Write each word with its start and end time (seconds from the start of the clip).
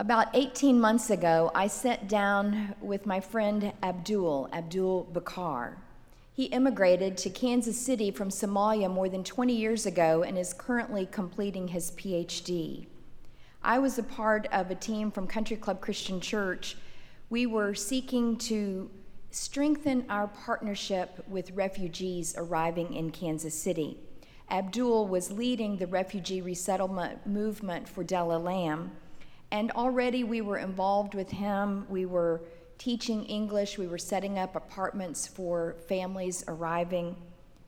About 0.00 0.28
18 0.32 0.78
months 0.78 1.10
ago, 1.10 1.50
I 1.56 1.66
sat 1.66 2.06
down 2.06 2.76
with 2.80 3.04
my 3.04 3.18
friend 3.18 3.72
Abdul, 3.82 4.48
Abdul 4.52 5.08
Bakar. 5.12 5.76
He 6.32 6.44
immigrated 6.44 7.16
to 7.16 7.30
Kansas 7.30 7.76
City 7.76 8.12
from 8.12 8.28
Somalia 8.28 8.88
more 8.88 9.08
than 9.08 9.24
20 9.24 9.52
years 9.52 9.86
ago 9.86 10.22
and 10.22 10.38
is 10.38 10.54
currently 10.54 11.04
completing 11.04 11.66
his 11.66 11.90
PhD. 11.90 12.86
I 13.60 13.80
was 13.80 13.98
a 13.98 14.04
part 14.04 14.46
of 14.52 14.70
a 14.70 14.76
team 14.76 15.10
from 15.10 15.26
Country 15.26 15.56
Club 15.56 15.80
Christian 15.80 16.20
Church. 16.20 16.76
We 17.28 17.46
were 17.46 17.74
seeking 17.74 18.36
to 18.36 18.88
strengthen 19.32 20.04
our 20.08 20.28
partnership 20.28 21.24
with 21.26 21.50
refugees 21.50 22.36
arriving 22.38 22.94
in 22.94 23.10
Kansas 23.10 23.60
City. 23.60 23.98
Abdul 24.48 25.08
was 25.08 25.32
leading 25.32 25.76
the 25.76 25.88
refugee 25.88 26.40
resettlement 26.40 27.26
movement 27.26 27.88
for 27.88 28.04
Della 28.04 28.38
Lamb 28.38 28.92
and 29.50 29.70
already 29.72 30.24
we 30.24 30.40
were 30.40 30.58
involved 30.58 31.14
with 31.14 31.30
him. 31.30 31.86
We 31.88 32.06
were 32.06 32.42
teaching 32.76 33.24
English, 33.24 33.76
we 33.76 33.86
were 33.86 33.98
setting 33.98 34.38
up 34.38 34.54
apartments 34.54 35.26
for 35.26 35.76
families 35.88 36.44
arriving. 36.46 37.16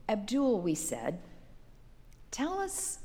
Abdul, 0.09 0.61
we 0.61 0.75
said, 0.75 1.19
tell 2.31 2.59
us 2.59 3.01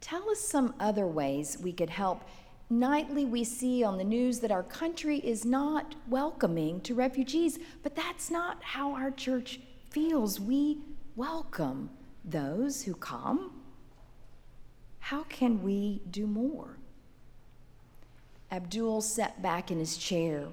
tell 0.00 0.30
us 0.30 0.40
some 0.40 0.74
other 0.80 1.06
ways 1.06 1.58
we 1.60 1.72
could 1.72 1.90
help. 1.90 2.24
Nightly, 2.70 3.24
we 3.24 3.44
see 3.44 3.84
on 3.84 3.98
the 3.98 4.04
news 4.04 4.40
that 4.40 4.50
our 4.50 4.62
country 4.62 5.18
is 5.18 5.44
not 5.44 5.94
welcoming 6.08 6.80
to 6.82 6.94
refugees, 6.94 7.58
but 7.82 7.94
that's 7.94 8.30
not 8.30 8.62
how 8.62 8.94
our 8.94 9.10
church 9.10 9.60
feels. 9.90 10.40
We 10.40 10.78
welcome 11.16 11.90
those 12.24 12.82
who 12.82 12.94
come. 12.94 13.60
How 15.00 15.24
can 15.24 15.62
we 15.62 16.00
do 16.10 16.26
more? 16.26 16.79
Abdul 18.50 19.00
sat 19.00 19.40
back 19.40 19.70
in 19.70 19.78
his 19.78 19.96
chair. 19.96 20.48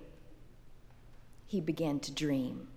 He 1.45 1.61
began 1.61 1.99
to 2.01 2.11
dream. 2.11 2.67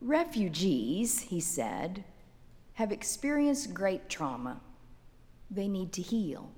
Refugees, 0.00 1.20
he 1.20 1.40
said, 1.40 2.04
have 2.74 2.92
experienced 2.92 3.74
great 3.74 4.08
trauma. 4.08 4.60
They 5.50 5.68
need 5.68 5.92
to 5.94 6.02
heal. 6.02 6.52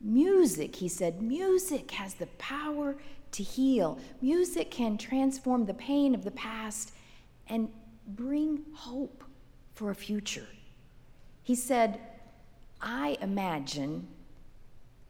Music, 0.00 0.76
he 0.76 0.88
said, 0.88 1.22
music 1.22 1.90
has 1.92 2.14
the 2.14 2.26
power 2.38 2.96
to 3.32 3.42
heal. 3.42 3.98
Music 4.20 4.70
can 4.70 4.98
transform 4.98 5.66
the 5.66 5.74
pain 5.74 6.14
of 6.14 6.24
the 6.24 6.30
past 6.30 6.92
and 7.48 7.68
bring 8.06 8.62
hope 8.74 9.24
for 9.74 9.90
a 9.90 9.94
future. 9.94 10.46
He 11.42 11.54
said, 11.54 12.00
I 12.80 13.16
imagine 13.20 14.06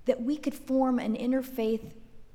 that 0.07 0.23
we 0.23 0.37
could 0.37 0.55
form 0.55 0.99
an 0.99 1.17
interfaith 1.17 1.93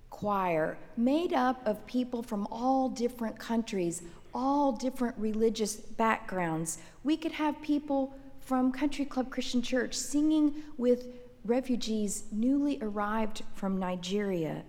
choir 0.09 0.77
made 0.95 1.33
up 1.33 1.65
of 1.65 1.85
people 1.87 2.21
from 2.21 2.47
all 2.51 2.89
different 2.89 3.39
countries, 3.39 4.03
all 4.33 4.71
different 4.71 5.15
religious 5.17 5.75
backgrounds. 5.75 6.77
We 7.03 7.17
could 7.17 7.31
have 7.31 7.61
people 7.61 8.13
from 8.39 8.71
Country 8.71 9.05
Club 9.05 9.31
Christian 9.31 9.61
Church 9.61 9.95
singing 9.95 10.53
with 10.77 11.07
refugees 11.45 12.25
newly 12.31 12.77
arrived 12.81 13.43
from 13.55 13.79
Nigeria. 13.79 14.63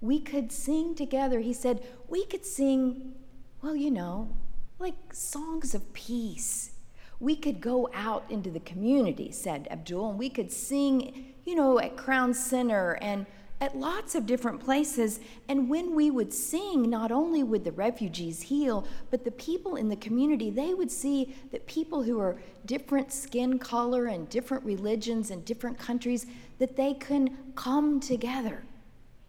We 0.00 0.18
could 0.20 0.50
sing 0.50 0.94
together. 0.94 1.40
He 1.40 1.52
said, 1.52 1.82
we 2.08 2.24
could 2.24 2.44
sing, 2.44 3.14
well, 3.62 3.76
you 3.76 3.90
know, 3.90 4.36
like 4.78 4.94
songs 5.12 5.74
of 5.74 5.92
peace. 5.92 6.72
We 7.20 7.36
could 7.36 7.60
go 7.60 7.88
out 7.94 8.24
into 8.28 8.50
the 8.50 8.60
community, 8.60 9.30
said 9.30 9.68
Abdul, 9.70 10.10
and 10.10 10.18
we 10.18 10.28
could 10.28 10.52
sing 10.52 11.34
you 11.46 11.54
know, 11.54 11.78
at 11.78 11.96
Crown 11.96 12.34
Center 12.34 12.98
and 13.00 13.24
at 13.60 13.74
lots 13.76 14.14
of 14.14 14.26
different 14.26 14.60
places. 14.60 15.20
And 15.48 15.70
when 15.70 15.94
we 15.94 16.10
would 16.10 16.32
sing, 16.32 16.90
not 16.90 17.10
only 17.10 17.42
would 17.42 17.64
the 17.64 17.72
refugees 17.72 18.42
heal, 18.42 18.86
but 19.10 19.24
the 19.24 19.30
people 19.30 19.76
in 19.76 19.88
the 19.88 19.96
community, 19.96 20.50
they 20.50 20.74
would 20.74 20.90
see 20.90 21.34
that 21.52 21.66
people 21.66 22.02
who 22.02 22.20
are 22.20 22.36
different 22.66 23.12
skin 23.12 23.58
color 23.58 24.06
and 24.06 24.28
different 24.28 24.64
religions 24.64 25.30
and 25.30 25.44
different 25.44 25.78
countries, 25.78 26.26
that 26.58 26.76
they 26.76 26.92
can 26.94 27.36
come 27.54 28.00
together. 28.00 28.62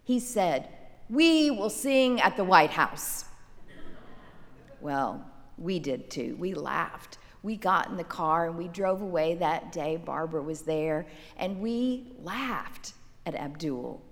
He 0.04 0.20
said, 0.20 0.68
We 1.08 1.50
will 1.50 1.70
sing 1.70 2.20
at 2.20 2.36
the 2.36 2.44
White 2.44 2.70
House. 2.70 3.24
Well, 4.80 5.24
we 5.56 5.78
did 5.78 6.10
too. 6.10 6.36
We 6.38 6.54
laughed 6.54 7.18
we 7.48 7.56
got 7.56 7.88
in 7.88 7.96
the 7.96 8.04
car 8.04 8.46
and 8.46 8.58
we 8.58 8.68
drove 8.68 9.00
away 9.00 9.34
that 9.36 9.72
day. 9.72 9.96
Barbara 9.96 10.42
was 10.42 10.60
there, 10.60 11.06
and 11.38 11.62
we 11.62 12.12
laughed 12.22 12.92
at 13.24 13.34
Abdul 13.34 14.02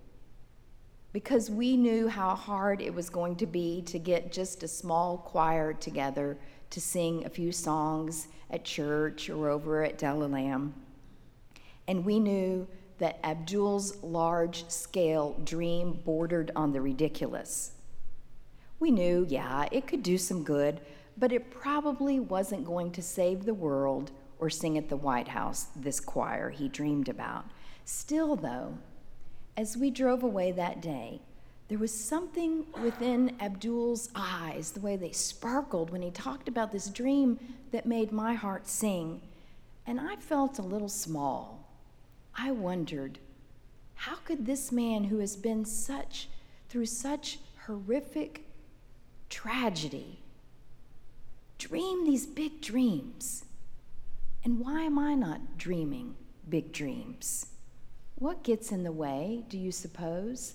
because 1.12 1.50
we 1.50 1.76
knew 1.76 2.08
how 2.08 2.34
hard 2.34 2.80
it 2.80 2.94
was 2.94 3.10
going 3.10 3.36
to 3.36 3.44
be 3.44 3.82
to 3.82 3.98
get 3.98 4.32
just 4.32 4.62
a 4.62 4.68
small 4.68 5.18
choir 5.18 5.74
together 5.74 6.38
to 6.70 6.80
sing 6.80 7.26
a 7.26 7.28
few 7.28 7.52
songs 7.52 8.28
at 8.50 8.64
church 8.64 9.28
or 9.28 9.50
over 9.50 9.84
at 9.84 9.98
Della 9.98 10.24
Lamb. 10.24 10.72
And 11.86 12.06
we 12.06 12.18
knew 12.18 12.66
that 12.96 13.18
Abdul's 13.22 14.02
large 14.02 14.66
scale 14.70 15.38
dream 15.44 16.00
bordered 16.06 16.52
on 16.56 16.72
the 16.72 16.80
ridiculous. 16.80 17.72
We 18.80 18.90
knew, 18.90 19.26
yeah, 19.28 19.68
it 19.70 19.86
could 19.86 20.02
do 20.02 20.16
some 20.16 20.42
good, 20.42 20.80
but 21.16 21.32
it 21.32 21.50
probably 21.50 22.20
wasn't 22.20 22.64
going 22.64 22.90
to 22.92 23.02
save 23.02 23.44
the 23.44 23.54
world 23.54 24.10
or 24.38 24.50
sing 24.50 24.76
at 24.76 24.88
the 24.88 24.96
White 24.96 25.28
House, 25.28 25.68
this 25.74 26.00
choir 26.00 26.50
he 26.50 26.68
dreamed 26.68 27.08
about. 27.08 27.46
Still, 27.84 28.36
though, 28.36 28.78
as 29.56 29.76
we 29.76 29.90
drove 29.90 30.22
away 30.22 30.52
that 30.52 30.82
day, 30.82 31.20
there 31.68 31.78
was 31.78 31.92
something 31.92 32.64
within 32.82 33.34
Abdul's 33.40 34.10
eyes, 34.14 34.70
the 34.70 34.80
way 34.80 34.96
they 34.96 35.10
sparkled 35.10 35.90
when 35.90 36.02
he 36.02 36.10
talked 36.10 36.48
about 36.48 36.70
this 36.70 36.88
dream 36.88 37.38
that 37.72 37.86
made 37.86 38.12
my 38.12 38.34
heart 38.34 38.68
sing. 38.68 39.20
And 39.86 40.00
I 40.00 40.16
felt 40.16 40.58
a 40.58 40.62
little 40.62 40.88
small. 40.88 41.66
I 42.36 42.52
wondered, 42.52 43.18
how 43.94 44.16
could 44.16 44.46
this 44.46 44.70
man 44.70 45.04
who 45.04 45.18
has 45.18 45.34
been 45.34 45.64
such, 45.64 46.28
through 46.68 46.86
such 46.86 47.38
horrific 47.66 48.42
tragedy, 49.28 50.20
dream 51.58 52.04
these 52.04 52.26
big 52.26 52.60
dreams. 52.60 53.44
And 54.44 54.60
why 54.60 54.82
am 54.82 54.98
I 54.98 55.14
not 55.14 55.58
dreaming 55.58 56.14
big 56.48 56.72
dreams? 56.72 57.46
What 58.16 58.44
gets 58.44 58.72
in 58.72 58.84
the 58.84 58.92
way, 58.92 59.44
do 59.48 59.58
you 59.58 59.72
suppose, 59.72 60.54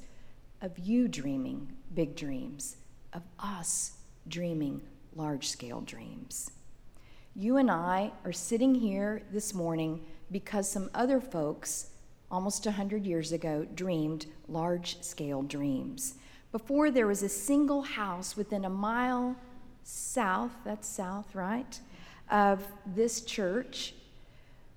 of 0.61 0.79
you 0.79 1.07
dreaming 1.07 1.73
big 1.93 2.15
dreams, 2.15 2.77
of 3.13 3.23
us 3.39 3.93
dreaming 4.27 4.81
large 5.15 5.49
scale 5.49 5.81
dreams? 5.81 6.51
You 7.35 7.57
and 7.57 7.69
I 7.69 8.11
are 8.25 8.33
sitting 8.33 8.75
here 8.75 9.23
this 9.31 9.53
morning 9.53 10.01
because 10.31 10.69
some 10.69 10.89
other 10.93 11.19
folks, 11.19 11.91
almost 12.29 12.65
100 12.65 13.05
years 13.05 13.31
ago, 13.31 13.65
dreamed 13.75 14.25
large 14.47 15.01
scale 15.01 15.41
dreams. 15.41 16.15
Before 16.51 16.91
there 16.91 17.07
was 17.07 17.23
a 17.23 17.29
single 17.29 17.81
house 17.81 18.35
within 18.35 18.65
a 18.65 18.69
mile 18.69 19.35
south, 19.83 20.51
that's 20.63 20.87
south, 20.87 21.33
right, 21.35 21.79
of 22.29 22.65
this 22.85 23.21
church. 23.21 23.93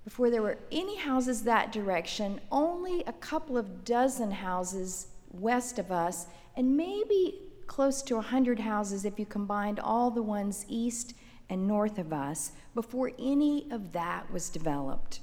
Before 0.03 0.29
there 0.29 0.41
were 0.41 0.57
any 0.71 0.97
houses 0.97 1.43
that 1.43 1.71
direction, 1.71 2.39
only 2.51 3.03
a 3.07 3.13
couple 3.13 3.57
of 3.57 3.83
dozen 3.83 4.31
houses 4.31 5.07
west 5.31 5.79
of 5.79 5.91
us, 5.91 6.27
and 6.55 6.77
maybe 6.77 7.39
close 7.67 8.01
to 8.03 8.13
a 8.13 8.17
100 8.17 8.59
houses 8.59 9.05
if 9.05 9.19
you 9.19 9.25
combined 9.25 9.79
all 9.79 10.11
the 10.11 10.21
ones 10.21 10.65
east 10.69 11.13
and 11.49 11.67
north 11.67 11.97
of 11.97 12.13
us 12.13 12.51
before 12.73 13.11
any 13.19 13.67
of 13.71 13.91
that 13.91 14.31
was 14.31 14.49
developed. 14.49 15.19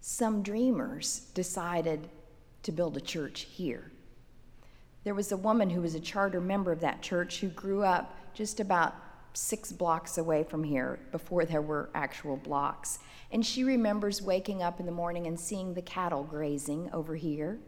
Some 0.00 0.42
dreamers 0.42 1.26
decided 1.34 2.08
to 2.62 2.72
build 2.72 2.96
a 2.96 3.00
church 3.00 3.42
here. 3.42 3.90
There 5.04 5.14
was 5.14 5.32
a 5.32 5.36
woman 5.36 5.70
who 5.70 5.80
was 5.80 5.94
a 5.94 6.00
charter 6.00 6.40
member 6.40 6.72
of 6.72 6.80
that 6.80 7.02
church 7.02 7.40
who 7.40 7.48
grew 7.48 7.82
up 7.82 8.16
just 8.34 8.60
about 8.60 8.94
six 9.34 9.72
blocks 9.72 10.18
away 10.18 10.44
from 10.44 10.64
here 10.64 10.98
before 11.10 11.44
there 11.44 11.62
were 11.62 11.90
actual 11.94 12.36
blocks. 12.36 12.98
And 13.30 13.44
she 13.44 13.64
remembers 13.64 14.20
waking 14.20 14.62
up 14.62 14.78
in 14.78 14.86
the 14.86 14.92
morning 14.92 15.26
and 15.26 15.38
seeing 15.38 15.74
the 15.74 15.82
cattle 15.82 16.22
grazing 16.22 16.90
over 16.92 17.16
here. 17.16 17.58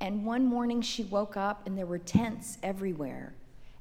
And 0.00 0.24
one 0.24 0.44
morning 0.44 0.82
she 0.82 1.02
woke 1.02 1.36
up 1.36 1.66
and 1.66 1.76
there 1.76 1.86
were 1.86 1.98
tents 1.98 2.58
everywhere. 2.62 3.34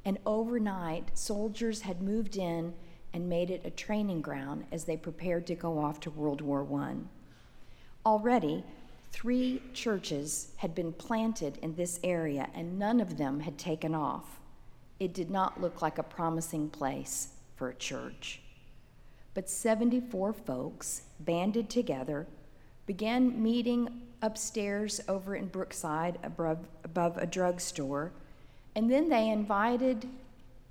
And 0.06 0.18
overnight, 0.25 1.18
soldiers 1.18 1.81
had 1.81 2.01
moved 2.01 2.36
in 2.36 2.74
and 3.13 3.30
made 3.30 3.51
it 3.51 3.62
a 3.63 3.69
training 3.69 4.21
ground 4.21 4.66
as 4.71 4.86
they 4.86 4.98
prepared 4.98 5.45
to 5.48 5.56
go 5.56 5.80
off 5.80 6.00
to 6.01 6.09
World 6.09 6.42
War 6.42 6.68
I. 6.81 6.95
Already, 8.06 8.63
three 9.12 9.62
churches 9.74 10.50
had 10.57 10.74
been 10.74 10.92
planted 10.92 11.57
in 11.62 11.75
this 11.75 12.00
area, 12.04 12.50
and 12.56 12.80
none 12.80 13.00
of 13.00 13.18
them 13.18 13.42
had 13.42 13.57
taken 13.57 13.94
off 13.94 14.39
it 15.00 15.13
did 15.13 15.30
not 15.30 15.62
look 15.62 15.81
like 15.81 15.98
a 15.98 16.04
promising 16.04 16.69
place 16.69 17.30
for 17.56 17.69
a 17.69 17.75
church. 17.75 18.42
But 19.34 19.50
74 19.50 20.34
folks 20.34 21.04
banded 21.19 21.69
together, 21.69 22.28
began 22.86 23.42
meeting 23.42 24.01
upstairs 24.22 25.01
over 25.07 25.36
in 25.36 25.48
Brookside 25.48 26.19
above, 26.24 26.68
above 26.84 27.18
a 27.18 27.25
drugstore, 27.25 28.12
and 28.75 28.90
then 28.90 29.10
they 29.10 29.30
invited 29.30 30.07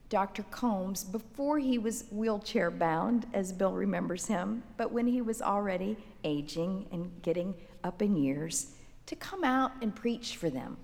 Dr. 0.09 0.43
Combs 0.45 1.05
before 1.05 1.59
he 1.59 1.79
was 1.79 2.05
wheelchair 2.11 2.71
bound, 2.71 3.27
as 3.33 3.53
Bill 3.53 3.73
remembers 3.73 4.27
him, 4.27 4.63
but 4.77 4.93
when 4.93 5.07
he 5.07 5.23
was 5.23 5.41
already 5.41 5.97
aging 6.23 6.87
and 6.93 7.11
getting 7.23 7.55
up 7.83 8.03
in 8.03 8.17
years, 8.17 8.73
to 9.07 9.17
come 9.17 9.43
out 9.43 9.73
and 9.81 9.95
preach 9.95 10.37
for 10.37 10.51
them. 10.51 10.77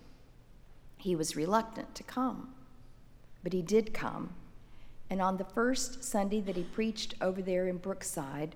He 0.96 1.14
was 1.14 1.36
reluctant 1.36 1.94
to 1.94 2.02
come, 2.02 2.54
but 3.42 3.52
he 3.52 3.62
did 3.62 3.94
come. 3.94 4.34
And 5.10 5.22
on 5.22 5.36
the 5.36 5.44
first 5.44 6.04
Sunday 6.04 6.40
that 6.42 6.56
he 6.56 6.64
preached 6.64 7.14
over 7.20 7.40
there 7.40 7.66
in 7.66 7.78
Brookside, 7.78 8.54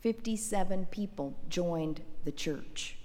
57 0.00 0.86
people 0.86 1.36
joined 1.48 2.00
the 2.24 2.32
church. 2.32 2.96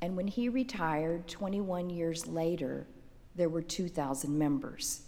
And 0.00 0.16
when 0.16 0.28
he 0.28 0.48
retired 0.48 1.28
21 1.28 1.90
years 1.90 2.26
later, 2.26 2.86
there 3.34 3.48
were 3.48 3.62
2,000 3.62 4.38
members. 4.38 5.02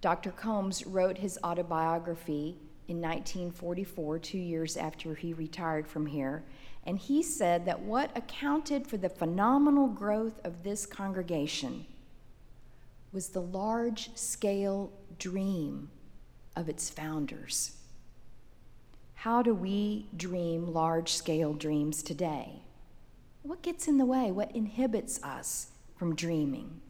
Dr. 0.00 0.30
Combs 0.30 0.86
wrote 0.86 1.18
his 1.18 1.38
autobiography 1.44 2.56
in 2.88 3.00
1944, 3.00 4.18
two 4.20 4.38
years 4.38 4.76
after 4.76 5.14
he 5.14 5.32
retired 5.32 5.88
from 5.88 6.06
here, 6.06 6.44
and 6.84 6.98
he 6.98 7.22
said 7.22 7.64
that 7.64 7.80
what 7.80 8.16
accounted 8.16 8.86
for 8.86 8.96
the 8.96 9.08
phenomenal 9.08 9.88
growth 9.88 10.40
of 10.44 10.62
this 10.62 10.86
congregation 10.86 11.84
was 13.16 13.28
the 13.28 13.40
large 13.40 14.14
scale 14.14 14.92
dream 15.18 15.88
of 16.54 16.68
its 16.68 16.90
founders. 16.90 17.78
How 19.14 19.40
do 19.40 19.54
we 19.54 20.06
dream 20.14 20.66
large 20.66 21.14
scale 21.14 21.54
dreams 21.54 22.02
today? 22.02 22.60
What 23.42 23.62
gets 23.62 23.88
in 23.88 23.96
the 23.96 24.04
way? 24.04 24.30
What 24.30 24.54
inhibits 24.54 25.18
us 25.22 25.68
from 25.96 26.14
dreaming? 26.14 26.82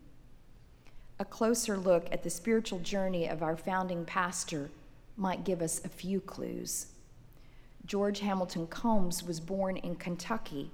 A 1.20 1.24
closer 1.24 1.76
look 1.76 2.08
at 2.10 2.24
the 2.24 2.30
spiritual 2.30 2.80
journey 2.80 3.28
of 3.28 3.40
our 3.40 3.56
founding 3.56 4.04
pastor 4.04 4.70
might 5.16 5.44
give 5.44 5.62
us 5.62 5.80
a 5.84 5.88
few 5.88 6.20
clues. 6.20 6.86
George 7.84 8.18
Hamilton 8.18 8.66
Combs 8.66 9.22
was 9.22 9.38
born 9.38 9.76
in 9.76 9.94
Kentucky. 9.94 10.72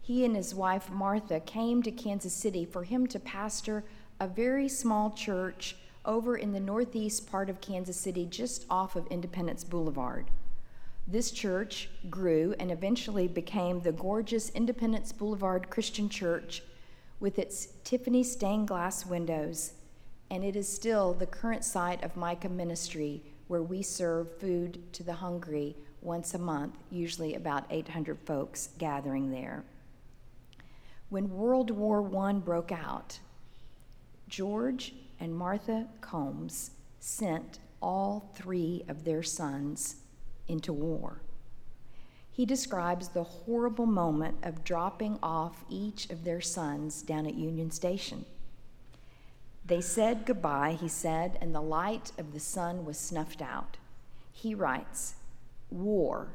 He 0.00 0.24
and 0.24 0.36
his 0.36 0.54
wife 0.54 0.88
Martha 0.90 1.40
came 1.40 1.82
to 1.82 1.90
Kansas 1.90 2.32
City 2.32 2.64
for 2.64 2.84
him 2.84 3.08
to 3.08 3.18
pastor 3.18 3.82
a 4.18 4.26
very 4.26 4.68
small 4.68 5.10
church 5.10 5.76
over 6.04 6.36
in 6.36 6.52
the 6.52 6.60
northeast 6.60 7.30
part 7.30 7.50
of 7.50 7.60
Kansas 7.60 7.96
City, 7.96 8.24
just 8.24 8.64
off 8.70 8.96
of 8.96 9.06
Independence 9.08 9.64
Boulevard. 9.64 10.30
This 11.06 11.30
church 11.30 11.88
grew 12.08 12.54
and 12.58 12.70
eventually 12.70 13.28
became 13.28 13.80
the 13.80 13.92
gorgeous 13.92 14.50
Independence 14.50 15.12
Boulevard 15.12 15.68
Christian 15.68 16.08
Church 16.08 16.62
with 17.20 17.38
its 17.38 17.68
Tiffany 17.84 18.22
stained 18.22 18.68
glass 18.68 19.04
windows, 19.06 19.74
and 20.30 20.42
it 20.42 20.56
is 20.56 20.72
still 20.72 21.12
the 21.12 21.26
current 21.26 21.64
site 21.64 22.02
of 22.02 22.16
Micah 22.16 22.48
Ministry, 22.48 23.22
where 23.48 23.62
we 23.62 23.82
serve 23.82 24.40
food 24.40 24.92
to 24.92 25.02
the 25.02 25.14
hungry 25.14 25.76
once 26.02 26.34
a 26.34 26.38
month, 26.38 26.74
usually 26.90 27.34
about 27.34 27.64
800 27.70 28.18
folks 28.24 28.70
gathering 28.78 29.30
there. 29.30 29.64
When 31.08 31.30
World 31.30 31.70
War 31.70 32.04
I 32.18 32.32
broke 32.32 32.72
out, 32.72 33.20
George 34.28 34.94
and 35.20 35.34
Martha 35.34 35.86
Combs 36.00 36.72
sent 37.00 37.58
all 37.80 38.30
three 38.34 38.84
of 38.88 39.04
their 39.04 39.22
sons 39.22 39.96
into 40.48 40.72
war. 40.72 41.20
He 42.30 42.44
describes 42.44 43.08
the 43.08 43.22
horrible 43.22 43.86
moment 43.86 44.36
of 44.42 44.64
dropping 44.64 45.18
off 45.22 45.64
each 45.70 46.10
of 46.10 46.24
their 46.24 46.40
sons 46.40 47.00
down 47.02 47.26
at 47.26 47.34
Union 47.34 47.70
Station. 47.70 48.26
They 49.64 49.80
said 49.80 50.26
goodbye, 50.26 50.76
he 50.78 50.88
said, 50.88 51.38
and 51.40 51.54
the 51.54 51.62
light 51.62 52.12
of 52.18 52.32
the 52.32 52.40
sun 52.40 52.84
was 52.84 52.98
snuffed 52.98 53.40
out. 53.40 53.78
He 54.32 54.54
writes 54.54 55.14
War, 55.70 56.28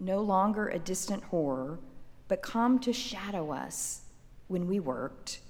no 0.00 0.20
longer 0.20 0.68
a 0.68 0.78
distant 0.78 1.24
horror, 1.24 1.78
but 2.26 2.42
come 2.42 2.78
to 2.80 2.92
shadow 2.92 3.52
us 3.52 4.02
when 4.48 4.66
we 4.66 4.80
worked, 4.80 5.40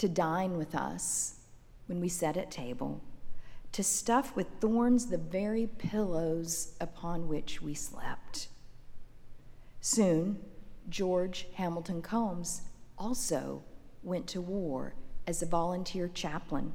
to 0.00 0.08
dine 0.08 0.56
with 0.56 0.74
us 0.74 1.34
when 1.84 2.00
we 2.00 2.08
sat 2.08 2.38
at 2.38 2.50
table, 2.50 3.02
to 3.70 3.82
stuff 3.82 4.34
with 4.34 4.46
thorns 4.58 5.06
the 5.06 5.18
very 5.18 5.66
pillows 5.66 6.72
upon 6.80 7.28
which 7.28 7.60
we 7.60 7.74
slept. 7.74 8.48
Soon, 9.82 10.38
George 10.88 11.48
Hamilton 11.52 12.00
Combs 12.00 12.62
also 12.96 13.62
went 14.02 14.26
to 14.26 14.40
war 14.40 14.94
as 15.26 15.42
a 15.42 15.46
volunteer 15.46 16.08
chaplain. 16.08 16.72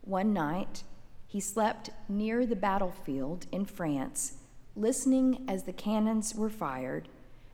One 0.00 0.32
night, 0.32 0.82
he 1.26 1.40
slept 1.40 1.90
near 2.08 2.46
the 2.46 2.56
battlefield 2.56 3.44
in 3.52 3.66
France, 3.66 4.38
listening 4.74 5.44
as 5.46 5.64
the 5.64 5.74
cannons 5.74 6.34
were 6.34 6.48
fired 6.48 7.06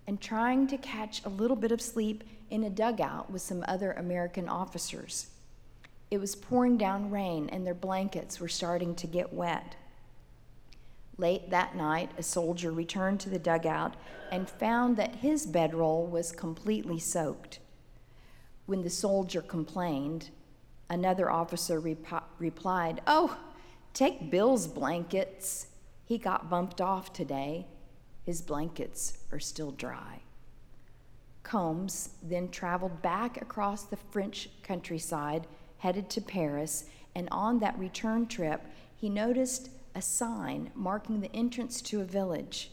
and 0.06 0.21
trying 0.21 0.69
to 0.69 0.79
catch 0.79 1.25
a 1.25 1.29
little 1.29 1.56
bit 1.56 1.73
of 1.73 1.81
sleep 1.81 2.23
in 2.51 2.65
a 2.65 2.71
dugout 2.71 3.31
with 3.31 3.43
some 3.43 3.65
other 3.67 3.93
American 3.93 4.49
officers. 4.49 5.29
It 6.11 6.19
was 6.19 6.37
pouring 6.37 6.77
down 6.77 7.11
rain, 7.11 7.49
and 7.51 7.67
their 7.67 7.75
blankets 7.75 8.39
were 8.39 8.49
starting 8.49 8.95
to 8.97 9.07
get 9.07 9.33
wet. 9.33 9.75
Late 11.19 11.51
that 11.51 11.75
night, 11.75 12.11
a 12.19 12.23
soldier 12.23 12.71
returned 12.71 13.21
to 13.21 13.31
the 13.31 13.39
dugout 13.39 13.95
and 14.31 14.49
found 14.49 14.97
that 14.97 15.17
his 15.17 15.47
bedroll 15.47 16.07
was 16.07 16.31
completely 16.31 16.99
soaked. 16.99 17.59
When 18.67 18.83
the 18.83 18.91
soldier 18.91 19.41
complained, 19.41 20.31
another 20.91 21.31
officer 21.31 21.81
rep- 21.81 22.29
replied, 22.39 23.01
Oh, 23.07 23.39
take 23.95 24.31
Bill's 24.31 24.67
blankets. 24.67 25.69
He 26.05 26.19
got 26.19 26.51
bumped 26.51 26.81
off 26.81 27.13
today. 27.13 27.67
His 28.25 28.43
blankets 28.43 29.19
are 29.33 29.41
still 29.41 29.71
dry. 29.71 30.21
Combs 31.47 32.11
then 32.23 32.51
traveled 32.51 33.01
back 33.03 33.41
across 33.41 33.85
the 33.85 33.97
French 33.97 34.49
countryside, 34.63 35.47
headed 35.79 36.11
to 36.11 36.21
Paris, 36.21 36.87
and 37.15 37.29
on 37.31 37.61
that 37.61 37.79
return 37.79 38.27
trip, 38.27 38.63
he 38.97 39.09
noticed 39.09 39.71
a 39.95 40.03
sign 40.03 40.71
marking 40.75 41.21
the 41.21 41.35
entrance 41.35 41.81
to 41.83 42.01
a 42.01 42.05
village. 42.05 42.73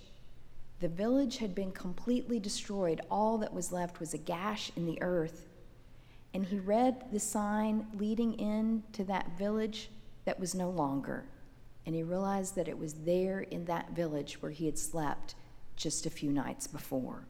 The 0.80 0.88
village 0.88 1.38
had 1.38 1.54
been 1.54 1.72
completely 1.72 2.40
destroyed. 2.40 3.00
All 3.12 3.38
that 3.38 3.54
was 3.54 3.72
left 3.72 4.00
was 4.00 4.14
a 4.14 4.18
gash 4.18 4.72
in 4.76 4.86
the 4.86 5.02
earth 5.02 5.48
and 6.34 6.46
he 6.46 6.60
read 6.60 7.06
the 7.12 7.20
sign 7.20 7.86
leading 7.94 8.34
in 8.34 8.84
to 8.94 9.04
that 9.04 9.38
village 9.38 9.90
that 10.26 10.40
was 10.40 10.56
no 10.56 10.70
longer. 10.70 11.26
And 11.86 11.94
he 11.94 12.02
realized 12.02 12.56
that 12.56 12.68
it 12.68 12.78
was 12.78 12.94
there 12.94 13.42
in 13.42 13.66
that 13.66 13.92
village 13.92 14.42
where 14.42 14.52
he 14.52 14.66
had 14.66 14.80
slept 14.80 15.36
just 15.76 16.06
a 16.06 16.10
few 16.10 16.32
nights 16.32 16.66
before. 16.66 17.26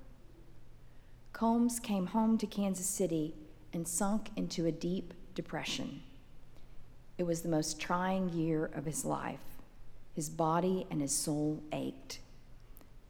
Combs 1.33 1.79
came 1.79 2.05
home 2.05 2.37
to 2.37 2.45
Kansas 2.45 2.85
City 2.85 3.33
and 3.73 3.87
sunk 3.87 4.29
into 4.35 4.67
a 4.67 4.71
deep 4.71 5.15
depression. 5.33 6.03
It 7.17 7.23
was 7.23 7.41
the 7.41 7.49
most 7.49 7.79
trying 7.79 8.29
year 8.29 8.69
of 8.75 8.85
his 8.85 9.03
life. 9.03 9.39
His 10.13 10.29
body 10.29 10.85
and 10.91 11.01
his 11.01 11.11
soul 11.11 11.63
ached. 11.71 12.19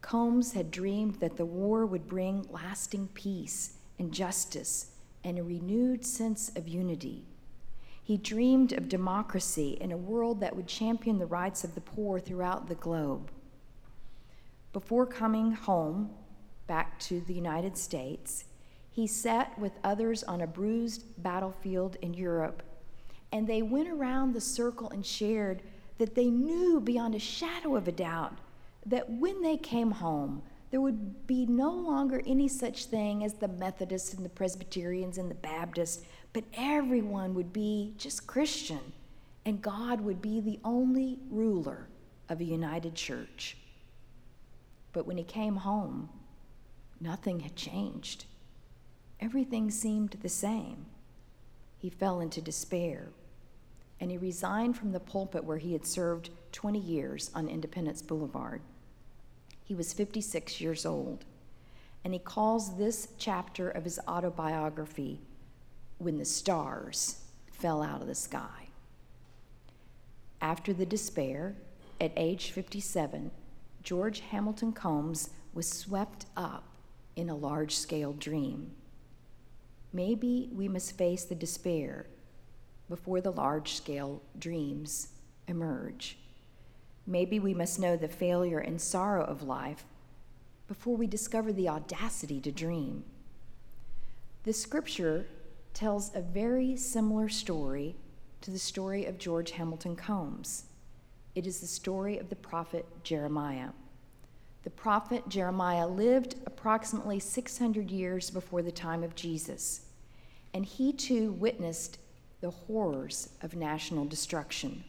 Combs 0.00 0.54
had 0.54 0.70
dreamed 0.70 1.20
that 1.20 1.36
the 1.36 1.44
war 1.44 1.84
would 1.84 2.08
bring 2.08 2.46
lasting 2.50 3.08
peace 3.12 3.74
and 3.98 4.10
justice 4.10 4.92
and 5.22 5.38
a 5.38 5.42
renewed 5.42 6.04
sense 6.04 6.50
of 6.56 6.66
unity. 6.66 7.24
He 8.02 8.16
dreamed 8.16 8.72
of 8.72 8.88
democracy 8.88 9.76
in 9.80 9.92
a 9.92 9.98
world 9.98 10.40
that 10.40 10.56
would 10.56 10.66
champion 10.66 11.18
the 11.18 11.26
rights 11.26 11.62
of 11.62 11.74
the 11.74 11.80
poor 11.80 12.18
throughout 12.18 12.68
the 12.68 12.74
globe. 12.74 13.30
Before 14.72 15.06
coming 15.06 15.52
home 15.52 16.10
back 16.66 16.98
to 17.00 17.20
the 17.20 17.34
United 17.34 17.76
States, 17.76 18.44
he 18.90 19.06
sat 19.06 19.58
with 19.58 19.72
others 19.82 20.22
on 20.22 20.40
a 20.40 20.46
bruised 20.46 21.04
battlefield 21.22 21.96
in 22.00 22.14
Europe, 22.14 22.62
and 23.32 23.46
they 23.46 23.62
went 23.62 23.88
around 23.88 24.32
the 24.32 24.40
circle 24.40 24.90
and 24.90 25.04
shared 25.04 25.62
that 25.98 26.14
they 26.14 26.26
knew 26.26 26.80
beyond 26.80 27.14
a 27.14 27.18
shadow 27.18 27.76
of 27.76 27.88
a 27.88 27.92
doubt 27.92 28.38
that 28.86 29.10
when 29.10 29.42
they 29.42 29.56
came 29.56 29.90
home, 29.90 30.42
there 30.70 30.80
would 30.80 31.26
be 31.26 31.46
no 31.46 31.70
longer 31.70 32.22
any 32.26 32.48
such 32.48 32.86
thing 32.86 33.24
as 33.24 33.34
the 33.34 33.48
Methodists 33.48 34.14
and 34.14 34.24
the 34.24 34.30
Presbyterians 34.30 35.18
and 35.18 35.30
the 35.30 35.36
Baptists, 35.36 36.04
but 36.32 36.44
everyone 36.54 37.34
would 37.34 37.52
be 37.52 37.94
just 37.96 38.26
Christian, 38.26 38.92
and 39.44 39.62
God 39.62 40.00
would 40.00 40.20
be 40.20 40.40
the 40.40 40.58
only 40.64 41.18
ruler 41.30 41.88
of 42.28 42.40
a 42.40 42.44
united 42.44 42.94
church. 42.94 43.56
But 44.92 45.06
when 45.06 45.16
he 45.16 45.24
came 45.24 45.56
home, 45.56 46.08
nothing 47.04 47.40
had 47.40 47.54
changed. 47.54 48.24
Everything 49.20 49.70
seemed 49.70 50.16
the 50.22 50.28
same. 50.28 50.86
He 51.78 51.90
fell 51.90 52.18
into 52.20 52.40
despair, 52.40 53.10
and 54.00 54.10
he 54.10 54.16
resigned 54.18 54.76
from 54.76 54.92
the 54.92 54.98
pulpit 55.00 55.44
where 55.44 55.58
he 55.58 55.72
had 55.74 55.86
served 55.86 56.30
20 56.52 56.78
years 56.78 57.30
on 57.34 57.46
Independence 57.46 58.02
Boulevard. 58.02 58.62
He 59.62 59.74
was 59.74 59.92
56 59.92 60.60
years 60.60 60.84
old. 60.86 61.24
and 62.04 62.12
he 62.12 62.18
calls 62.18 62.76
this 62.76 63.08
chapter 63.16 63.70
of 63.70 63.84
his 63.84 63.98
autobiography 64.06 65.20
When 65.98 66.18
the 66.18 66.24
Stars 66.26 67.22
Fell 67.50 67.82
Out 67.82 68.02
of 68.02 68.06
the 68.08 68.14
Sky. 68.14 68.68
After 70.42 70.74
the 70.74 70.84
despair, 70.84 71.56
at 72.00 72.12
age 72.16 72.50
57, 72.50 73.30
George 73.82 74.20
Hamilton 74.20 74.72
Combs 74.72 75.30
was 75.54 75.66
swept 75.66 76.26
up 76.36 76.64
in 77.16 77.28
a 77.28 77.36
large 77.36 77.74
scale 77.76 78.12
dream. 78.12 78.72
Maybe 79.92 80.50
we 80.52 80.68
must 80.68 80.96
face 80.98 81.24
the 81.24 81.34
despair 81.34 82.06
before 82.88 83.20
the 83.20 83.30
large 83.30 83.74
scale 83.74 84.22
dreams 84.38 85.08
emerge. 85.46 86.18
Maybe 87.06 87.38
we 87.38 87.54
must 87.54 87.78
know 87.78 87.96
the 87.96 88.08
failure 88.08 88.58
and 88.58 88.80
sorrow 88.80 89.24
of 89.24 89.42
life 89.42 89.84
before 90.66 90.96
we 90.96 91.06
discover 91.06 91.52
the 91.52 91.68
audacity 91.68 92.40
to 92.40 92.50
dream. 92.50 93.04
The 94.44 94.52
scripture 94.52 95.26
tells 95.74 96.14
a 96.14 96.20
very 96.20 96.76
similar 96.76 97.28
story 97.28 97.96
to 98.40 98.50
the 98.50 98.58
story 98.58 99.04
of 99.04 99.18
George 99.18 99.52
Hamilton 99.52 99.96
Combs. 99.96 100.64
It 101.34 101.46
is 101.46 101.60
the 101.60 101.66
story 101.66 102.18
of 102.18 102.28
the 102.28 102.36
prophet 102.36 102.86
Jeremiah. 103.02 103.70
The 104.64 104.70
prophet 104.70 105.28
Jeremiah 105.28 105.86
lived 105.86 106.36
approximately 106.46 107.20
600 107.20 107.90
years 107.90 108.30
before 108.30 108.62
the 108.62 108.72
time 108.72 109.04
of 109.04 109.14
Jesus, 109.14 109.82
and 110.54 110.64
he 110.64 110.92
too 110.92 111.32
witnessed 111.32 111.98
the 112.40 112.50
horrors 112.50 113.28
of 113.42 113.54
national 113.54 114.06
destruction. 114.06 114.84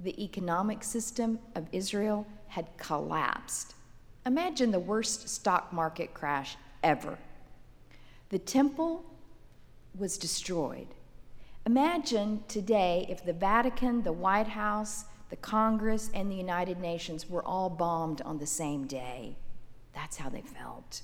The 0.00 0.22
economic 0.22 0.82
system 0.82 1.38
of 1.54 1.68
Israel 1.72 2.26
had 2.48 2.68
collapsed. 2.78 3.74
Imagine 4.24 4.70
the 4.70 4.80
worst 4.80 5.28
stock 5.28 5.72
market 5.72 6.14
crash 6.14 6.56
ever. 6.82 7.18
The 8.30 8.38
temple 8.38 9.04
was 9.96 10.18
destroyed. 10.18 10.88
Imagine 11.66 12.44
today 12.48 13.06
if 13.08 13.24
the 13.24 13.32
Vatican, 13.32 14.02
the 14.02 14.12
White 14.12 14.48
House, 14.48 15.04
the 15.28 15.36
Congress, 15.36 16.10
and 16.14 16.30
the 16.30 16.36
United 16.36 16.78
Nations 16.78 17.28
were 17.28 17.44
all 17.44 17.68
bombed 17.68 18.20
on 18.22 18.38
the 18.38 18.46
same 18.46 18.86
day. 18.86 19.36
That's 19.94 20.18
how 20.18 20.28
they 20.28 20.42
felt. 20.42 21.02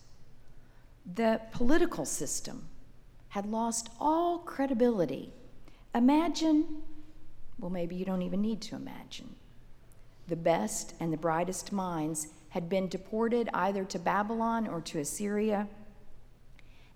The 1.14 1.40
political 1.50 2.04
system 2.04 2.68
had 3.30 3.46
lost 3.46 3.88
all 3.98 4.38
credibility. 4.38 5.32
Imagine, 5.94 6.82
well, 7.58 7.70
maybe 7.70 7.96
you 7.96 8.04
don't 8.04 8.22
even 8.22 8.40
need 8.40 8.60
to 8.60 8.76
imagine. 8.76 9.34
The 10.28 10.36
best 10.36 10.94
and 11.00 11.12
the 11.12 11.16
brightest 11.16 11.72
minds 11.72 12.28
had 12.50 12.68
been 12.68 12.88
deported 12.88 13.48
either 13.54 13.84
to 13.86 13.98
Babylon 13.98 14.68
or 14.68 14.80
to 14.82 15.00
Assyria. 15.00 15.66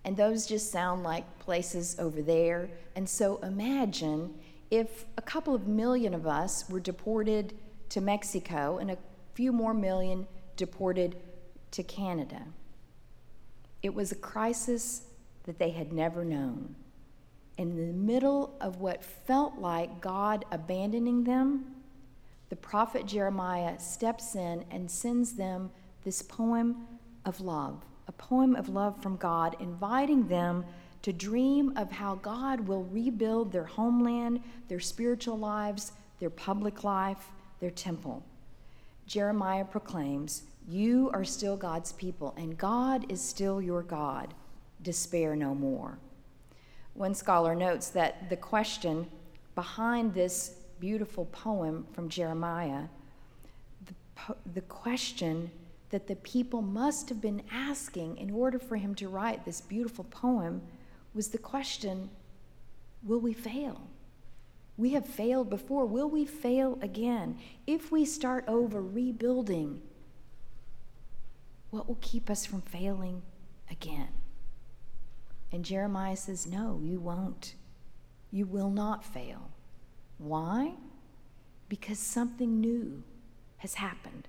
And 0.05 0.17
those 0.17 0.47
just 0.47 0.71
sound 0.71 1.03
like 1.03 1.39
places 1.41 1.97
over 1.99 2.23
there. 2.23 2.69
And 2.95 3.09
so 3.09 3.39
imagine 3.39 4.35
if 4.71 5.05
a 5.17 5.23
couple 5.23 5.55
of 5.55 5.67
million 5.67 6.15
of 6.15 6.27
us 6.27 6.69
were 6.69 6.81
deported 6.81 7.55
to 7.91 8.01
Mexico 8.01 8.79
and 8.79 8.91
a 8.91 8.99
few 9.35 9.53
more 9.53 9.75
million 9.75 10.27
deported 10.57 11.17
to 11.71 11.83
Canada. 11.83 12.43
It 13.83 13.95
was 13.95 14.11
a 14.11 14.17
crisis 14.17 15.03
that 15.45 15.59
they 15.59 15.71
had 15.71 15.93
never 15.93 16.25
known. 16.25 16.75
In 17.59 17.77
the 17.77 17.93
middle 17.93 18.55
of 18.61 18.81
what 18.81 19.05
felt 19.05 19.59
like 19.59 20.01
God 20.01 20.45
abandoning 20.51 21.25
them, 21.25 21.77
the 22.49 22.57
prophet 22.57 23.07
Jeremiah 23.07 23.79
steps 23.79 24.35
in 24.35 24.65
and 24.71 24.91
sends 24.91 25.33
them 25.33 25.71
this 26.05 26.23
poem 26.23 26.87
of 27.25 27.41
love, 27.41 27.85
a 28.09 28.13
poem 28.13 28.55
of 28.55 28.69
love 28.69 29.03
from 29.03 29.17
God, 29.17 29.57
inviting 29.59 30.29
them 30.29 30.65
to 31.07 31.13
dream 31.13 31.73
of 31.77 31.93
how 31.93 32.17
God 32.17 32.67
will 32.67 32.83
rebuild 32.83 33.53
their 33.53 33.63
homeland, 33.63 34.43
their 34.67 34.81
spiritual 34.81 35.39
lives, 35.39 35.93
their 36.19 36.31
public 36.31 36.83
life, 36.83 37.29
their 37.61 37.71
temple. 37.71 38.25
Jeremiah 39.07 39.65
proclaims, 39.65 40.43
You 40.69 41.09
are 41.15 41.23
still 41.23 41.57
God's 41.57 41.93
people, 41.93 42.35
and 42.37 42.59
God 42.59 43.07
is 43.09 43.21
still 43.21 43.63
your 43.63 43.85
God. 43.85 44.35
Despair 44.83 45.37
no 45.37 45.55
more. 45.55 45.97
One 46.95 47.15
scholar 47.15 47.55
notes 47.55 47.91
that 47.91 48.29
the 48.29 48.37
question 48.37 49.07
behind 49.55 50.13
this 50.13 50.57
beautiful 50.81 51.27
poem 51.27 51.87
from 51.93 52.09
Jeremiah, 52.09 52.83
the, 53.87 53.95
po- 54.17 54.39
the 54.55 54.63
question 54.63 55.53
that 55.91 56.09
the 56.09 56.17
people 56.17 56.63
must 56.63 57.09
have 57.09 57.21
been 57.21 57.43
asking 57.53 58.17
in 58.17 58.33
order 58.33 58.59
for 58.59 58.75
him 58.75 58.93
to 58.97 59.09
write 59.09 59.45
this 59.45 59.61
beautiful 59.61 60.03
poem 60.11 60.63
was 61.17 61.29
the 61.29 61.39
question 61.39 62.11
will 63.03 63.19
we 63.19 63.33
fail? 63.33 63.89
We 64.77 64.93
have 64.93 65.07
failed 65.07 65.49
before. 65.49 65.87
Will 65.87 66.09
we 66.09 66.27
fail 66.27 66.79
again? 66.83 67.39
If 67.67 67.91
we 67.91 68.05
start 68.05 68.45
over 68.47 68.83
rebuilding, 68.83 69.81
what 71.71 71.89
will 71.89 71.99
keep 72.01 72.29
us 72.29 72.45
from 72.45 72.61
failing 72.61 73.23
again? 73.71 74.09
And 75.51 75.65
Jeremiah 75.65 76.17
says, 76.17 76.47
No, 76.47 76.81
you 76.83 77.01
won't. 77.01 77.55
You 78.31 78.45
will 78.45 78.71
not 78.71 79.05
fail. 79.05 79.51
Why? 80.19 80.75
Because 81.69 81.99
something 81.99 82.61
new 82.61 83.03
has 83.59 83.75
happened. 83.75 84.29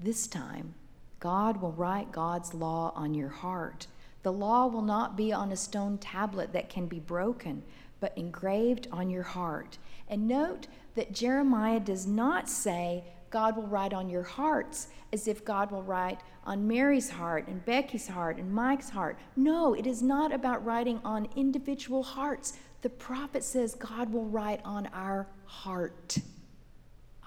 This 0.00 0.26
time, 0.26 0.74
God 1.20 1.60
will 1.60 1.72
write 1.72 2.12
God's 2.12 2.54
law 2.54 2.92
on 2.96 3.14
your 3.14 3.28
heart. 3.28 3.86
The 4.26 4.32
law 4.32 4.66
will 4.66 4.82
not 4.82 5.16
be 5.16 5.32
on 5.32 5.52
a 5.52 5.56
stone 5.56 5.98
tablet 5.98 6.52
that 6.52 6.68
can 6.68 6.86
be 6.86 6.98
broken, 6.98 7.62
but 8.00 8.18
engraved 8.18 8.88
on 8.90 9.08
your 9.08 9.22
heart. 9.22 9.78
And 10.08 10.26
note 10.26 10.66
that 10.96 11.12
Jeremiah 11.12 11.78
does 11.78 12.08
not 12.08 12.48
say, 12.48 13.04
God 13.30 13.54
will 13.54 13.68
write 13.68 13.94
on 13.94 14.10
your 14.10 14.24
hearts 14.24 14.88
as 15.12 15.28
if 15.28 15.44
God 15.44 15.70
will 15.70 15.84
write 15.84 16.22
on 16.44 16.66
Mary's 16.66 17.08
heart 17.08 17.46
and 17.46 17.64
Becky's 17.64 18.08
heart 18.08 18.38
and 18.38 18.52
Mike's 18.52 18.90
heart. 18.90 19.16
No, 19.36 19.74
it 19.74 19.86
is 19.86 20.02
not 20.02 20.32
about 20.32 20.64
writing 20.64 21.00
on 21.04 21.28
individual 21.36 22.02
hearts. 22.02 22.54
The 22.82 22.90
prophet 22.90 23.44
says 23.44 23.76
God 23.76 24.12
will 24.12 24.26
write 24.26 24.60
on 24.64 24.88
our 24.88 25.28
heart, 25.44 26.18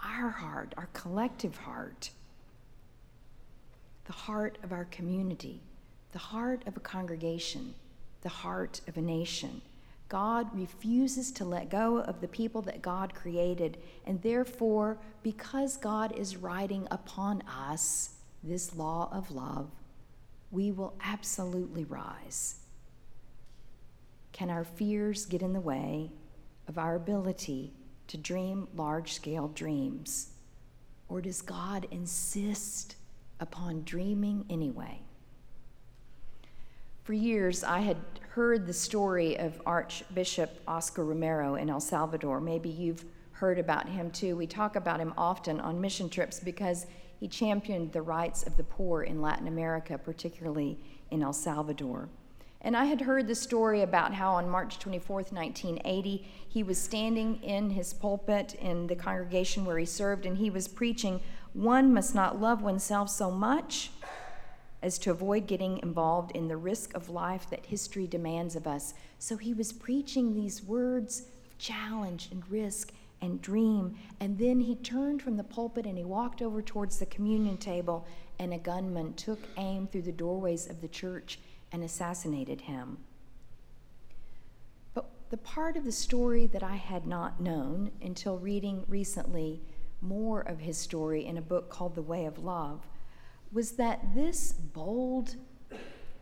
our 0.04 0.32
heart, 0.32 0.74
our 0.76 0.90
collective 0.92 1.60
heart, 1.60 2.10
the 4.04 4.12
heart 4.12 4.58
of 4.64 4.74
our 4.74 4.84
community 4.84 5.62
the 6.12 6.20
heart 6.20 6.64
of 6.68 6.76
a 6.76 6.82
congregation, 6.82 7.74
the 8.22 8.30
heart 8.30 8.82
of 8.88 8.98
a 8.98 9.02
nation. 9.02 9.62
God 10.08 10.48
refuses 10.58 11.32
to 11.34 11.46
let 11.46 11.70
go 11.70 12.00
of 12.00 12.20
the 12.20 12.28
people 12.28 12.64
that 12.64 12.82
God 12.82 13.14
created, 13.14 13.78
and 14.08 14.22
therefore, 14.22 14.98
because 15.22 15.78
God 15.78 16.18
is 16.18 16.36
writing 16.36 16.88
upon 16.90 17.44
us 17.44 18.16
this 18.44 18.76
law 18.76 19.10
of 19.12 19.30
love, 19.30 19.70
we 20.52 20.72
will 20.72 20.96
absolutely 21.04 21.84
rise. 21.84 22.56
Can 24.32 24.50
our 24.50 24.64
fears 24.64 25.26
get 25.26 25.44
in 25.44 25.54
the 25.54 25.60
way 25.60 26.10
of 26.68 26.80
our 26.80 26.96
ability 26.96 27.74
to 28.08 28.18
dream 28.18 28.68
large 28.76 29.14
scale 29.14 29.48
dreams? 29.50 30.30
Or 31.08 31.22
does 31.22 31.42
God 31.42 31.88
insist 31.92 32.96
upon 33.40 33.84
dreaming 33.84 34.46
anyway? 34.50 35.02
For 37.10 37.14
years, 37.14 37.64
I 37.64 37.80
had 37.80 37.98
heard 38.36 38.68
the 38.68 38.74
story 38.74 39.36
of 39.40 39.60
Archbishop 39.66 40.62
Oscar 40.68 41.04
Romero 41.04 41.56
in 41.56 41.68
El 41.68 41.80
Salvador. 41.80 42.40
Maybe 42.40 42.70
you've 42.70 43.04
heard 43.32 43.58
about 43.58 43.90
him 43.90 44.12
too. 44.12 44.36
We 44.36 44.46
talk 44.46 44.76
about 44.76 45.00
him 45.00 45.16
often 45.18 45.60
on 45.60 45.82
mission 45.82 46.08
trips 46.08 46.40
because 46.40 46.86
he 47.20 47.28
championed 47.28 47.94
the 47.94 48.04
rights 48.04 48.44
of 48.44 48.58
the 48.58 48.64
poor 48.64 49.02
in 49.02 49.24
Latin 49.24 49.48
America, 49.48 49.98
particularly 49.98 50.78
in 51.10 51.24
El 51.24 51.34
Salvador. 51.34 52.10
And 52.62 52.78
I 52.78 52.86
had 52.86 53.02
heard 53.02 53.26
the 53.26 53.34
story 53.34 53.82
about 53.82 54.14
how 54.14 54.34
on 54.34 54.48
March 54.48 54.78
24th, 54.78 55.32
1980, 55.34 56.28
he 56.48 56.62
was 56.62 56.78
standing 56.78 57.42
in 57.42 57.72
his 57.72 57.92
pulpit 57.92 58.54
in 58.54 58.86
the 58.86 58.96
congregation 58.96 59.66
where 59.66 59.80
he 59.80 59.86
served, 59.88 60.28
and 60.28 60.38
he 60.38 60.52
was 60.52 60.68
preaching, 60.68 61.22
One 61.54 61.92
must 61.92 62.14
not 62.14 62.40
love 62.40 62.62
oneself 62.62 63.10
so 63.10 63.32
much 63.32 63.90
as 64.82 64.98
to 65.00 65.12
avoid 65.12 65.48
getting 65.48 65.80
involved 65.80 66.32
in 66.32 66.48
the 66.48 66.58
risk 66.58 66.94
of 66.94 67.10
life 67.10 67.50
that 67.50 67.66
history 67.66 68.08
demands 68.08 68.56
of 68.56 68.66
us. 68.66 68.94
So 69.18 69.36
he 69.36 69.54
was 69.54 69.74
preaching 69.74 70.34
these 70.34 70.64
words 70.64 71.24
of 71.46 71.58
challenge 71.58 72.30
and 72.32 72.50
risk 72.50 72.92
and 73.22 73.42
dream. 73.42 73.96
And 74.20 74.38
then 74.38 74.62
he 74.62 74.76
turned 74.76 75.22
from 75.22 75.36
the 75.36 75.44
pulpit 75.44 75.86
and 75.86 75.98
he 75.98 76.06
walked 76.06 76.42
over 76.42 76.62
towards 76.62 77.00
the 77.00 77.06
communion 77.06 77.58
table, 77.58 78.08
and 78.40 78.54
a 78.54 78.58
gunman 78.58 79.14
took 79.16 79.40
aim 79.58 79.88
through 79.88 80.04
the 80.04 80.12
doorways 80.14 80.70
of 80.70 80.80
the 80.80 80.88
church 80.88 81.40
and 81.74 81.84
assassinated 81.84 82.62
him. 82.62 82.98
But 84.94 85.10
the 85.30 85.38
part 85.38 85.76
of 85.76 85.84
the 85.84 85.92
story 85.92 86.48
that 86.48 86.64
I 86.64 86.76
had 86.76 87.06
not 87.06 87.42
known 87.42 87.92
until 88.02 88.38
reading 88.38 88.86
recently 88.88 89.62
more 90.02 90.40
of 90.40 90.60
his 90.60 90.78
story 90.78 91.26
in 91.26 91.38
a 91.38 91.42
book 91.42 91.70
called 91.70 91.96
The 91.96 92.02
Way 92.02 92.24
of 92.26 92.40
Love 92.40 92.88
was 93.52 93.74
that 93.74 94.14
this 94.14 94.52
bold, 94.52 95.36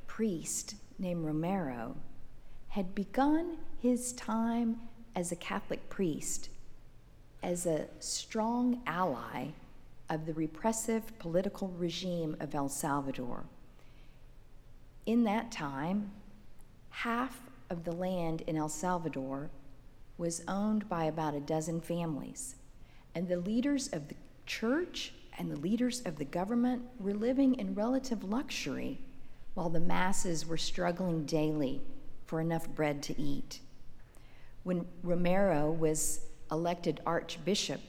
priest 0.06 0.76
named 0.98 1.26
Romero 1.26 1.96
had 2.70 2.96
begun 2.96 3.58
his 3.82 4.14
time 4.14 4.78
as 5.16 5.32
a 5.32 5.36
Catholic 5.36 5.90
priest 5.90 6.50
as 7.44 7.66
a 7.66 7.86
strong 8.00 8.82
ally 8.88 9.48
of 10.10 10.26
the 10.26 10.34
repressive 10.34 11.18
political 11.20 11.68
regime 11.70 12.36
of 12.40 12.56
El 12.56 12.70
Salvador. 12.70 13.44
In 15.06 15.24
that 15.24 15.52
time, 15.52 16.12
half 16.90 17.42
of 17.70 17.84
the 17.84 17.92
land 17.92 18.42
in 18.48 18.58
El 18.58 18.70
Salvador 18.70 19.50
was 20.18 20.44
owned 20.48 20.90
by 20.90 21.06
about 21.06 21.36
a 21.36 21.40
dozen 21.40 21.80
families, 21.80 22.56
and 23.14 23.28
the 23.28 23.38
leaders 23.38 23.88
of 23.88 24.08
the 24.08 24.16
church 24.46 25.14
and 25.38 25.52
the 25.52 25.60
leaders 25.60 26.02
of 26.06 26.18
the 26.18 26.26
government 26.26 26.84
were 27.00 27.14
living 27.14 27.56
in 27.56 27.76
relative 27.76 28.24
luxury 28.24 29.00
while 29.54 29.70
the 29.70 29.80
masses 29.80 30.46
were 30.46 30.58
struggling 30.58 31.26
daily 31.26 31.82
for 32.26 32.42
enough 32.42 32.68
bread 32.70 33.02
to 33.04 33.20
eat. 33.20 33.60
When 34.64 34.86
Romero 35.04 35.72
was 35.72 36.22
elected 36.52 37.02
archbishop, 37.06 37.82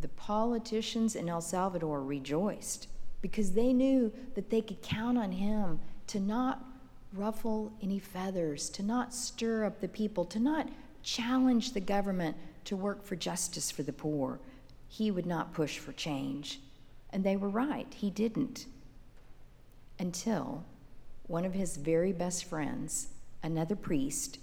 the 0.00 0.08
politicians 0.08 1.14
in 1.16 1.28
El 1.28 1.40
Salvador 1.40 2.02
rejoiced 2.02 2.88
because 3.20 3.52
they 3.52 3.72
knew 3.72 4.12
that 4.34 4.50
they 4.50 4.60
could 4.60 4.82
count 4.82 5.16
on 5.16 5.32
him 5.32 5.80
to 6.08 6.20
not 6.20 6.64
ruffle 7.12 7.72
any 7.82 7.98
feathers, 7.98 8.68
to 8.70 8.82
not 8.82 9.14
stir 9.14 9.64
up 9.64 9.80
the 9.80 9.88
people, 9.88 10.24
to 10.24 10.40
not 10.40 10.68
challenge 11.02 11.72
the 11.72 11.80
government 11.80 12.36
to 12.64 12.76
work 12.76 13.04
for 13.04 13.16
justice 13.16 13.70
for 13.70 13.82
the 13.82 13.92
poor. 13.92 14.38
He 14.88 15.10
would 15.10 15.26
not 15.26 15.54
push 15.54 15.78
for 15.78 15.92
change. 15.92 16.60
And 17.12 17.24
they 17.24 17.36
were 17.36 17.48
right, 17.48 17.92
he 17.94 18.10
didn't. 18.10 18.66
Until 19.98 20.64
one 21.26 21.44
of 21.44 21.54
his 21.54 21.76
very 21.76 22.12
best 22.12 22.44
friends, 22.44 23.08
another 23.42 23.76
priest, 23.76 24.38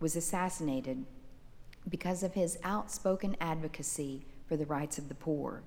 was 0.00 0.16
assassinated 0.16 1.04
because 1.88 2.22
of 2.22 2.34
his 2.34 2.58
outspoken 2.62 3.36
advocacy 3.40 4.24
for 4.46 4.56
the 4.56 4.66
rights 4.66 4.98
of 4.98 5.08
the 5.08 5.14
poor. 5.14 5.62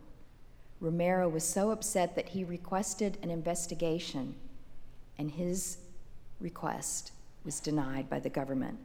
Romero 0.80 1.28
was 1.28 1.44
so 1.44 1.72
upset 1.72 2.16
that 2.16 2.30
he 2.30 2.44
requested 2.44 3.18
an 3.24 3.32
investigation, 3.32 4.36
and 5.18 5.32
his 5.32 5.78
request 6.40 7.12
was 7.44 7.60
denied 7.60 8.10
by 8.10 8.20
the 8.20 8.30
government. 8.30 8.78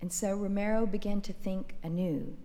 And 0.00 0.12
so 0.12 0.34
Romero 0.34 0.86
began 0.86 1.20
to 1.22 1.32
think 1.32 1.74
anew. 1.82 2.36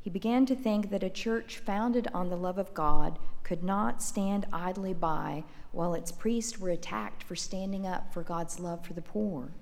He 0.00 0.10
began 0.10 0.46
to 0.46 0.54
think 0.54 0.90
that 0.90 1.02
a 1.02 1.10
church 1.10 1.58
founded 1.58 2.08
on 2.14 2.28
the 2.30 2.36
love 2.36 2.58
of 2.58 2.74
God 2.74 3.18
could 3.44 3.62
not 3.62 4.02
stand 4.02 4.46
idly 4.52 4.92
by 4.92 5.44
while 5.70 5.94
its 5.94 6.10
priests 6.10 6.58
were 6.58 6.70
attacked 6.70 7.22
for 7.22 7.36
standing 7.36 7.86
up 7.86 8.12
for 8.12 8.22
God's 8.22 8.58
love 8.58 8.84
for 8.84 8.94
the 8.94 9.02
poor. 9.02 9.52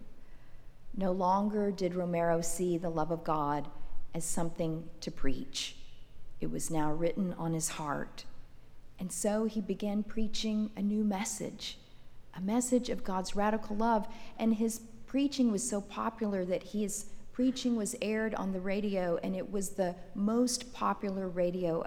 No 0.97 1.12
longer 1.12 1.71
did 1.71 1.95
Romero 1.95 2.41
see 2.41 2.79
the 2.79 2.91
love 2.91 3.11
of 3.11 3.25
God 3.25 3.69
as 4.15 4.25
something 4.25 4.89
to 5.01 5.11
preach, 5.11 5.77
it 6.41 6.51
was 6.51 6.71
now 6.71 6.93
written 6.93 7.35
on 7.39 7.55
his 7.55 7.71
heart. 7.71 8.25
And 8.99 9.11
so 9.11 9.47
he 9.47 9.61
began 9.61 10.03
preaching 10.03 10.71
a 10.77 10.83
new 10.83 11.03
message, 11.03 11.79
a 12.37 12.41
message 12.41 12.91
of 12.91 13.05
God's 13.05 13.35
radical 13.35 13.75
love. 13.75 14.07
And 14.39 14.55
his 14.55 14.83
preaching 15.07 15.51
was 15.51 15.69
so 15.69 15.81
popular 15.81 16.45
that 16.45 16.62
his 16.62 17.07
preaching 17.33 17.75
was 17.75 17.97
aired 18.03 18.35
on 18.35 18.53
the 18.53 18.61
radio, 18.61 19.19
and 19.23 19.35
it 19.35 19.51
was 19.51 19.71
the 19.71 19.97
most 20.15 20.73
popular 20.75 21.27
radio 21.27 21.85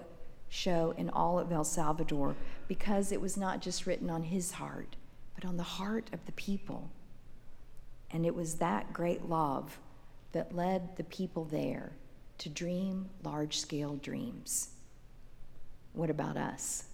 show 0.50 0.94
in 0.98 1.10
all 1.10 1.40
of 1.40 1.52
El 1.52 1.64
Salvador 1.64 2.36
because 2.68 3.12
it 3.12 3.22
was 3.22 3.38
not 3.38 3.62
just 3.62 3.86
written 3.86 4.10
on 4.10 4.24
his 4.24 4.52
heart, 4.52 4.96
but 5.34 5.46
on 5.46 5.58
the 5.58 5.64
heart 5.64 6.10
of 6.14 6.26
the 6.26 6.32
people. 6.34 6.90
And 8.12 8.26
it 8.26 8.36
was 8.36 8.56
that 8.56 8.94
great 8.94 9.28
love 9.28 9.80
that 10.32 10.56
led 10.56 10.96
the 10.98 11.04
people 11.04 11.46
there 11.46 11.94
to 12.38 12.50
dream 12.50 13.10
large 13.24 13.60
scale 13.60 13.96
dreams. 13.96 14.70
What 15.94 16.10
about 16.10 16.38
us? 16.38 16.86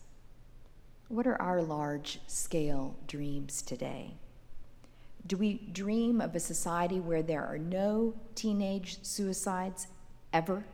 What 1.08 1.28
are 1.28 1.42
our 1.42 1.62
large 1.62 2.20
scale 2.28 2.96
dreams 3.08 3.62
today? 3.62 4.16
Do 5.28 5.38
we 5.38 5.60
dream 5.72 6.22
of 6.22 6.36
a 6.36 6.40
society 6.40 7.00
where 7.00 7.22
there 7.22 7.46
are 7.46 7.58
no 7.58 8.14
teenage 8.34 9.00
suicides 9.04 9.88
ever? 10.34 10.66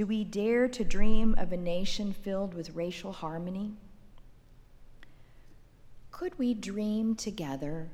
Do 0.00 0.06
we 0.06 0.24
dare 0.24 0.66
to 0.66 0.82
dream 0.82 1.34
of 1.36 1.52
a 1.52 1.58
nation 1.58 2.14
filled 2.14 2.54
with 2.54 2.74
racial 2.74 3.12
harmony? 3.12 3.74
Could 6.10 6.38
we 6.38 6.54
dream 6.54 7.14
together 7.14 7.90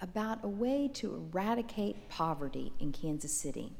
about 0.00 0.44
a 0.44 0.48
way 0.48 0.88
to 0.94 1.12
eradicate 1.12 2.08
poverty 2.08 2.72
in 2.78 2.92
Kansas 2.92 3.32
City? 3.32 3.72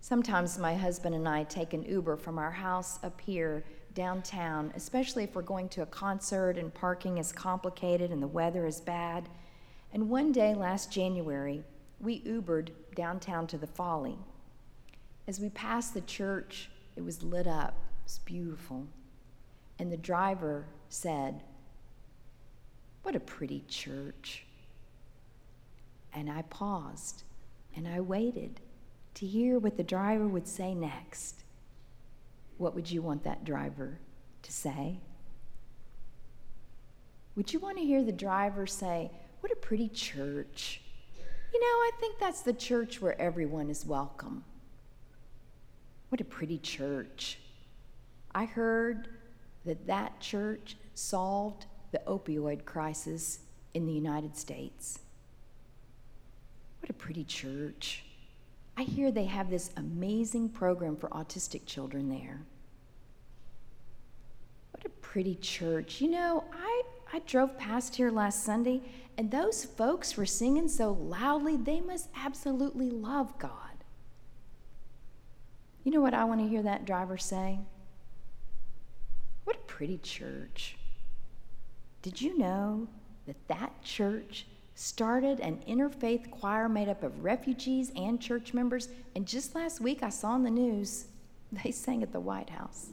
Sometimes 0.00 0.58
my 0.58 0.74
husband 0.74 1.14
and 1.14 1.28
I 1.28 1.44
take 1.44 1.72
an 1.72 1.84
Uber 1.84 2.16
from 2.16 2.40
our 2.40 2.50
house 2.50 2.98
up 3.04 3.20
here 3.20 3.62
downtown, 3.94 4.72
especially 4.74 5.22
if 5.22 5.36
we're 5.36 5.42
going 5.42 5.68
to 5.68 5.82
a 5.82 5.86
concert 5.86 6.58
and 6.58 6.74
parking 6.74 7.18
is 7.18 7.30
complicated 7.30 8.10
and 8.10 8.20
the 8.20 8.26
weather 8.26 8.66
is 8.66 8.80
bad. 8.80 9.28
And 9.92 10.10
one 10.10 10.32
day 10.32 10.56
last 10.56 10.90
January, 10.90 11.62
we 12.00 12.20
Ubered 12.22 12.70
downtown 12.96 13.46
to 13.46 13.56
the 13.56 13.68
Folly. 13.68 14.18
As 15.28 15.38
we 15.38 15.50
passed 15.50 15.92
the 15.92 16.00
church, 16.00 16.70
it 16.96 17.04
was 17.04 17.22
lit 17.22 17.46
up, 17.46 17.74
it 18.00 18.04
was 18.04 18.18
beautiful. 18.24 18.86
And 19.78 19.92
the 19.92 19.98
driver 19.98 20.64
said, 20.88 21.42
What 23.02 23.14
a 23.14 23.20
pretty 23.20 23.62
church. 23.68 24.46
And 26.14 26.30
I 26.30 26.42
paused 26.42 27.24
and 27.76 27.86
I 27.86 28.00
waited 28.00 28.62
to 29.14 29.26
hear 29.26 29.58
what 29.58 29.76
the 29.76 29.82
driver 29.84 30.26
would 30.26 30.48
say 30.48 30.74
next 30.74 31.44
what 32.56 32.74
would 32.74 32.90
you 32.90 33.02
want 33.02 33.22
that 33.22 33.44
driver 33.44 33.98
to 34.42 34.50
say? 34.50 34.98
Would 37.36 37.52
you 37.52 37.60
want 37.60 37.76
to 37.76 37.84
hear 37.84 38.02
the 38.02 38.12
driver 38.12 38.66
say, 38.66 39.10
What 39.40 39.52
a 39.52 39.56
pretty 39.56 39.90
church? 39.90 40.80
You 41.52 41.60
know, 41.60 41.66
I 41.66 41.90
think 42.00 42.18
that's 42.18 42.40
the 42.40 42.54
church 42.54 43.02
where 43.02 43.20
everyone 43.20 43.68
is 43.68 43.84
welcome. 43.84 44.44
What 46.08 46.20
a 46.20 46.24
pretty 46.24 46.58
church. 46.58 47.38
I 48.34 48.44
heard 48.44 49.08
that 49.64 49.86
that 49.86 50.20
church 50.20 50.76
solved 50.94 51.66
the 51.92 52.00
opioid 52.06 52.64
crisis 52.64 53.40
in 53.74 53.86
the 53.86 53.92
United 53.92 54.36
States. 54.36 54.98
What 56.80 56.90
a 56.90 56.94
pretty 56.94 57.24
church. 57.24 58.04
I 58.76 58.82
hear 58.82 59.10
they 59.10 59.24
have 59.24 59.50
this 59.50 59.70
amazing 59.76 60.50
program 60.50 60.96
for 60.96 61.08
autistic 61.08 61.66
children 61.66 62.08
there. 62.08 62.40
What 64.70 64.84
a 64.86 64.88
pretty 64.88 65.34
church. 65.34 66.00
You 66.00 66.10
know, 66.10 66.44
I, 66.52 66.82
I 67.12 67.18
drove 67.26 67.58
past 67.58 67.96
here 67.96 68.10
last 68.10 68.44
Sunday, 68.44 68.82
and 69.16 69.30
those 69.30 69.64
folks 69.64 70.16
were 70.16 70.26
singing 70.26 70.68
so 70.68 70.92
loudly, 70.92 71.56
they 71.56 71.80
must 71.80 72.08
absolutely 72.16 72.90
love 72.90 73.36
God. 73.38 73.67
You 75.88 75.94
know 75.94 76.02
what 76.02 76.12
I 76.12 76.24
want 76.24 76.42
to 76.42 76.46
hear 76.46 76.60
that 76.64 76.84
driver 76.84 77.16
say? 77.16 77.60
What 79.44 79.56
a 79.56 79.60
pretty 79.60 79.96
church. 79.96 80.76
Did 82.02 82.20
you 82.20 82.36
know 82.36 82.88
that 83.26 83.48
that 83.48 83.82
church 83.82 84.44
started 84.74 85.40
an 85.40 85.62
interfaith 85.66 86.30
choir 86.30 86.68
made 86.68 86.90
up 86.90 87.02
of 87.02 87.24
refugees 87.24 87.90
and 87.96 88.20
church 88.20 88.52
members. 88.52 88.90
And 89.16 89.26
just 89.26 89.54
last 89.54 89.80
week, 89.80 90.02
I 90.02 90.10
saw 90.10 90.36
in 90.36 90.42
the 90.42 90.50
news, 90.50 91.06
they 91.64 91.70
sang 91.70 92.02
at 92.02 92.12
the 92.12 92.20
White 92.20 92.50
House. 92.50 92.88